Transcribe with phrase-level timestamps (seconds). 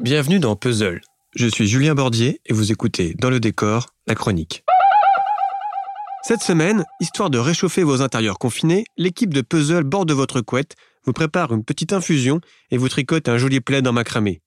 [0.00, 1.02] Bienvenue dans Puzzle.
[1.34, 4.64] Je suis Julien Bordier et vous écoutez Dans le décor, la chronique.
[6.22, 10.74] Cette semaine, histoire de réchauffer vos intérieurs confinés, l'équipe de Puzzle borde votre couette,
[11.04, 12.40] vous prépare une petite infusion
[12.70, 14.40] et vous tricote un joli plaid en macramé.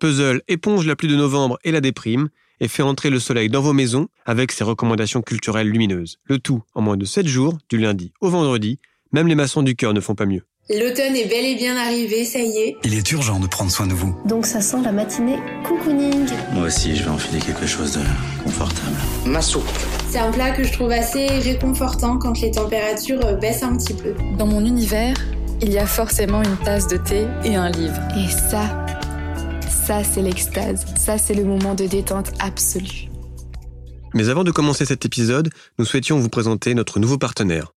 [0.00, 3.60] Puzzle éponge la pluie de novembre et la déprime et fait entrer le soleil dans
[3.60, 6.16] vos maisons avec ses recommandations culturelles lumineuses.
[6.24, 8.78] Le tout en moins de 7 jours, du lundi au vendredi,
[9.12, 10.46] même les maçons du cœur ne font pas mieux.
[10.70, 12.76] L'automne est bel et bien arrivé, ça y est.
[12.84, 14.16] Il est urgent de prendre soin de vous.
[14.24, 16.26] Donc ça sent la matinée cocooning.
[16.54, 18.00] Moi aussi, je vais enfiler quelque chose de
[18.42, 18.96] confortable.
[19.26, 19.68] Ma soupe.
[20.08, 24.14] C'est un plat que je trouve assez réconfortant quand les températures baissent un petit peu.
[24.38, 25.14] Dans mon univers,
[25.60, 28.00] il y a forcément une tasse de thé et un livre.
[28.16, 28.86] Et ça,
[29.68, 30.86] ça c'est l'extase.
[30.96, 33.10] Ça c'est le moment de détente absolue.
[34.14, 37.73] Mais avant de commencer cet épisode, nous souhaitions vous présenter notre nouveau partenaire.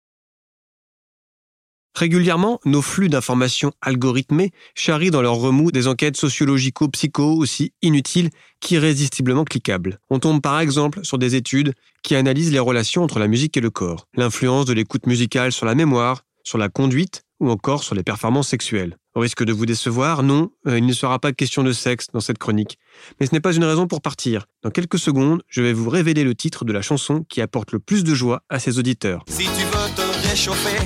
[1.98, 9.42] Régulièrement, nos flux d'informations algorithmées charrient dans leur remous des enquêtes sociologico-psycho aussi inutiles qu'irrésistiblement
[9.42, 9.98] cliquables.
[10.08, 13.60] On tombe par exemple sur des études qui analysent les relations entre la musique et
[13.60, 17.96] le corps, l'influence de l'écoute musicale sur la mémoire, sur la conduite ou encore sur
[17.96, 18.96] les performances sexuelles.
[19.16, 22.20] Au risque de vous décevoir, non, euh, il ne sera pas question de sexe dans
[22.20, 22.78] cette chronique.
[23.18, 24.46] Mais ce n'est pas une raison pour partir.
[24.62, 27.80] Dans quelques secondes, je vais vous révéler le titre de la chanson qui apporte le
[27.80, 29.24] plus de joie à ses auditeurs.
[29.26, 30.78] Si tu veux te réchauffer,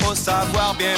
[0.00, 0.94] faut savoir bien.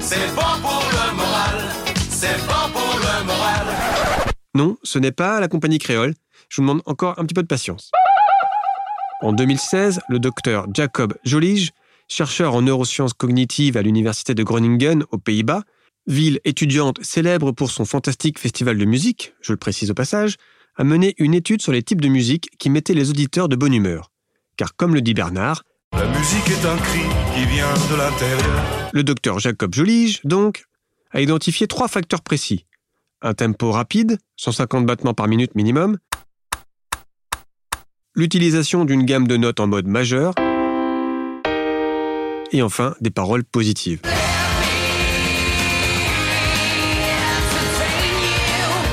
[0.00, 1.64] C'est bon pour le moral,
[2.08, 3.66] c'est bon pour le moral.
[4.54, 6.14] Non, ce n'est pas la compagnie créole.
[6.48, 7.90] Je vous demande encore un petit peu de patience.
[9.20, 11.72] En 2016, le docteur Jacob Jolige,
[12.08, 15.62] chercheur en neurosciences cognitives à l'université de Groningen aux Pays-Bas,
[16.06, 20.36] ville étudiante célèbre pour son fantastique festival de musique, je le précise au passage,
[20.76, 23.74] a mené une étude sur les types de musique qui mettaient les auditeurs de bonne
[23.74, 24.12] humeur.
[24.56, 25.64] Car comme le dit Bernard,
[25.96, 27.00] La musique est un cri
[27.34, 28.92] qui vient de.
[28.92, 30.64] Le docteur Jacob Jolige, donc,
[31.10, 32.66] a identifié trois facteurs précis.
[33.22, 35.96] Un tempo rapide, 150 battements par minute minimum,
[38.14, 40.34] l'utilisation d'une gamme de notes en mode majeur,
[42.52, 44.02] et enfin des paroles positives.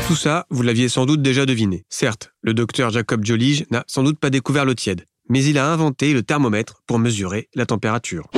[0.08, 1.86] Tout ça, vous l'aviez sans doute déjà deviné.
[1.90, 5.68] Certes, le docteur Jacob Jolige n'a sans doute pas découvert l'eau tiède, mais il a
[5.68, 8.30] inventé le thermomètre pour mesurer la température.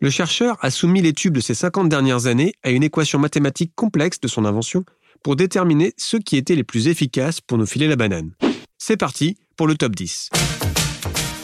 [0.00, 3.72] Le chercheur a soumis les tubes de ces 50 dernières années à une équation mathématique
[3.76, 4.84] complexe de son invention
[5.22, 8.32] pour déterminer ceux qui étaient les plus efficaces pour nous filer la banane.
[8.78, 10.30] C'est parti pour le top 10.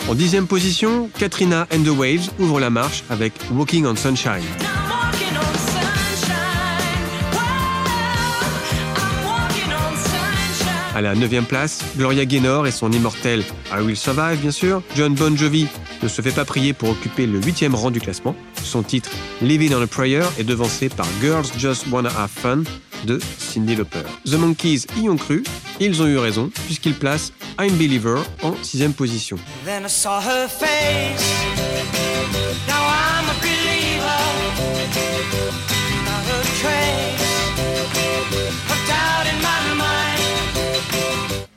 [0.09, 4.43] En dixième position, Katrina and the Waves ouvre la marche avec Walking on Sunshine.
[10.97, 14.83] À la neuvième place, Gloria Gaynor et son immortel I Will Survive, bien sûr.
[14.97, 15.67] John Bon Jovi
[16.03, 18.35] ne se fait pas prier pour occuper le huitième rang du classement.
[18.65, 19.11] Son titre
[19.43, 22.63] Living on a Prayer est devancé par Girls Just Wanna Have Fun
[23.05, 24.05] de Cyndi Lauper.
[24.25, 25.45] The Monkeys y ont cru,
[25.81, 27.31] ils ont eu raison, puisqu'ils placent
[27.61, 29.37] I'm Believer en sixième position.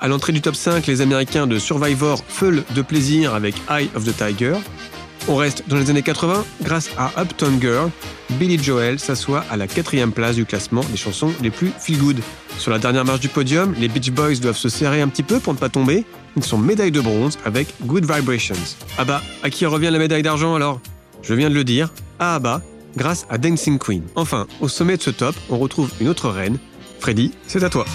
[0.01, 4.05] À l'entrée du top 5, les Américains de Survivor feulent de plaisir avec Eye of
[4.05, 4.53] the Tiger.
[5.27, 7.91] On reste dans les années 80, grâce à Uptown Girl,
[8.31, 12.17] Billy Joel s'assoit à la quatrième place du classement des chansons les plus feel-good.
[12.57, 15.41] Sur la dernière marche du podium, les Beach Boys doivent se serrer un petit peu
[15.41, 16.05] pour ne pas tomber.
[16.37, 18.55] Ils sont médailles de bronze avec Good Vibrations.
[18.97, 20.79] Ah bah, à qui revient la médaille d'argent alors?
[21.23, 22.61] Je viens de le dire, à Abba,
[22.95, 24.03] grâce à Dancing Queen.
[24.15, 26.57] Enfin, au sommet de ce top, on retrouve une autre reine.
[27.01, 27.85] Freddy, c'est à toi.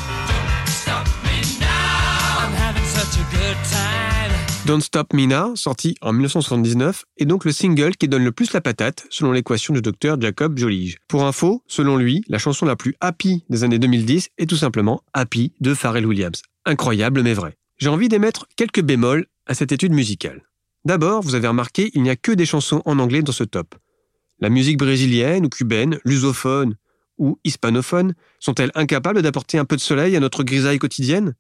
[4.67, 8.63] Don't Stop Now, sorti en 1979, est donc le single qui donne le plus la
[8.63, 10.97] patate, selon l'équation du docteur Jacob Jolige.
[11.07, 15.03] Pour info, selon lui, la chanson la plus happy des années 2010 est tout simplement
[15.13, 16.41] Happy de Pharrell Williams.
[16.65, 17.57] Incroyable mais vrai.
[17.77, 20.41] J'ai envie d'émettre quelques bémols à cette étude musicale.
[20.87, 23.75] D'abord, vous avez remarqué, il n'y a que des chansons en anglais dans ce top.
[24.41, 26.77] La musique brésilienne ou cubaine, lusophone
[27.19, 31.35] ou hispanophone, sont-elles incapables d'apporter un peu de soleil à notre grisaille quotidienne?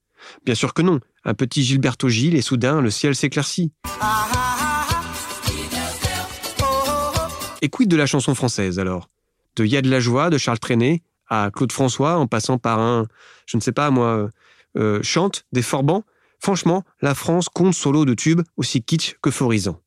[0.44, 1.00] Bien sûr que non.
[1.25, 3.72] Un petit Gilberto Gil et soudain le ciel s'éclaircit.
[7.62, 9.08] Et quid de la chanson française alors?
[9.56, 12.78] De Y a de la joie de Charles Trenet à Claude François en passant par
[12.78, 13.06] un,
[13.46, 14.28] je ne sais pas moi,
[14.76, 16.05] euh, chante des Forbans?
[16.40, 19.81] Franchement, la France compte solo de tubes aussi kitsch qu'euphorisant.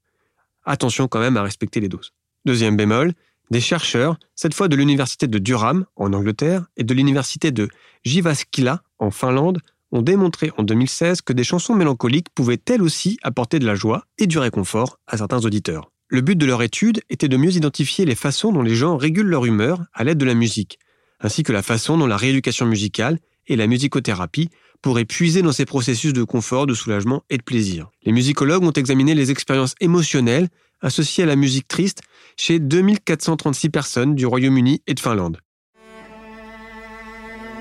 [0.65, 2.13] Attention quand même à respecter les doses.
[2.45, 3.13] Deuxième bémol,
[3.51, 7.69] des chercheurs, cette fois de l'université de Durham en Angleterre et de l'université de
[8.03, 9.59] Jyväskylä en Finlande,
[9.91, 14.05] ont démontré en 2016 que des chansons mélancoliques pouvaient elles aussi apporter de la joie
[14.17, 15.91] et du réconfort à certains auditeurs.
[16.09, 19.27] Le but de leur étude était de mieux identifier les façons dont les gens régulent
[19.27, 20.79] leur humeur à l'aide de la musique,
[21.19, 24.49] ainsi que la façon dont la rééducation musicale et la musicothérapie
[24.81, 27.89] pour puiser dans ces processus de confort, de soulagement et de plaisir.
[28.03, 30.49] Les musicologues ont examiné les expériences émotionnelles
[30.81, 32.01] associées à la musique triste
[32.37, 35.39] chez 2436 personnes du Royaume-Uni et de Finlande.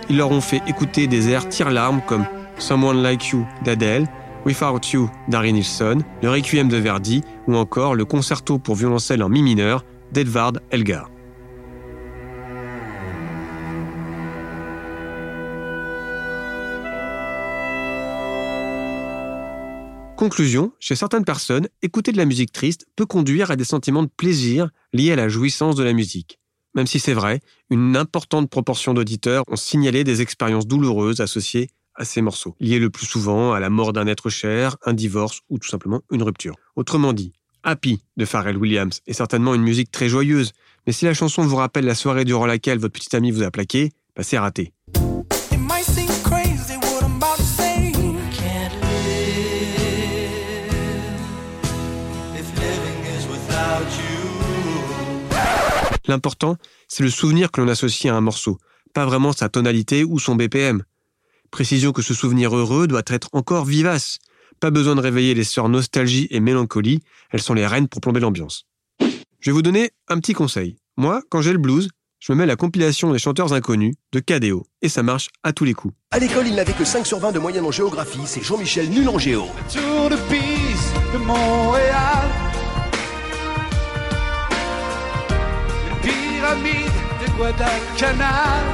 [0.08, 2.26] Ils leur ont fait écouter des airs tire-larmes comme
[2.58, 4.06] Someone Like You d'Adele,
[4.44, 9.28] Without You d'Harry Nilsson, le Requiem de Verdi ou encore le concerto pour violoncelle en
[9.28, 11.10] mi mineur d'Edvard Elgar.
[20.16, 24.08] Conclusion, chez certaines personnes, écouter de la musique triste peut conduire à des sentiments de
[24.16, 26.38] plaisir liés à la jouissance de la musique.
[26.76, 27.40] Même si c'est vrai,
[27.70, 32.90] une importante proportion d'auditeurs ont signalé des expériences douloureuses associées à ces morceaux, liées le
[32.90, 36.54] plus souvent à la mort d'un être cher, un divorce ou tout simplement une rupture.
[36.76, 37.32] Autrement dit,
[37.62, 40.52] Happy de Pharrell Williams est certainement une musique très joyeuse,
[40.86, 43.50] mais si la chanson vous rappelle la soirée durant laquelle votre petit ami vous a
[43.50, 44.75] plaqué, bah c'est raté.
[56.08, 56.56] L'important,
[56.88, 58.58] c'est le souvenir que l'on associe à un morceau,
[58.94, 60.82] pas vraiment sa tonalité ou son BPM.
[61.50, 64.18] Précision que ce souvenir heureux doit être encore vivace.
[64.60, 67.00] Pas besoin de réveiller les sœurs nostalgie et mélancolie,
[67.30, 68.66] elles sont les reines pour plomber l'ambiance.
[69.00, 70.76] Je vais vous donner un petit conseil.
[70.96, 71.88] Moi, quand j'ai le blues,
[72.18, 75.64] je me mets la compilation des chanteurs inconnus de KDO, et ça marche à tous
[75.64, 75.94] les coups.
[76.10, 79.08] À l'école, il n'avait que 5 sur 20 de moyenne en géographie, c'est Jean-Michel nul
[79.08, 79.44] en géo.
[79.72, 82.45] Tour de piste de Montréal.
[86.46, 88.64] Pyramides de Guadalcanal.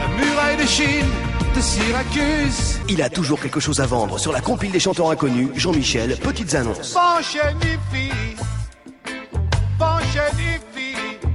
[0.00, 1.06] La muraille de Chine
[1.54, 2.78] de Syracuse.
[2.88, 6.54] Il a toujours quelque chose à vendre sur la compile des chanteurs inconnus, Jean-Michel, petites
[6.54, 6.96] annonces.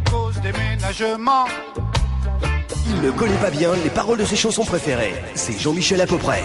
[0.10, 1.46] Cause déménagement.
[2.88, 5.16] Il ne connaît pas bien les paroles de ses chansons préférées.
[5.34, 6.44] C'est Jean-Michel à peu près.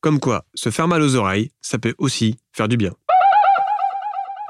[0.00, 2.92] Comme quoi, se faire mal aux oreilles, ça peut aussi faire du bien.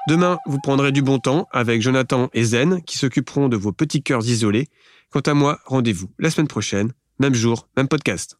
[0.08, 4.02] Demain, vous prendrez du bon temps avec Jonathan et Zen qui s'occuperont de vos petits
[4.02, 4.66] cœurs isolés.
[5.10, 8.36] Quant à moi, rendez-vous la semaine prochaine, même jour, même podcast.